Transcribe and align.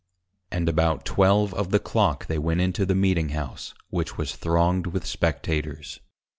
_And 0.49 0.67
about 0.67 1.05
Twelve 1.05 1.53
of 1.53 1.69
the 1.69 1.77
Clock 1.77 2.25
they 2.25 2.39
went 2.39 2.59
into 2.59 2.87
the 2.87 2.95
Meeting 2.95 3.29
House, 3.29 3.75
which 3.91 4.17
was 4.17 4.35
thronged 4.35 4.87
with 4.87 5.05
Spectators. 5.05 5.99